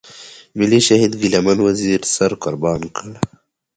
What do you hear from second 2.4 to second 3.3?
قربان کړ.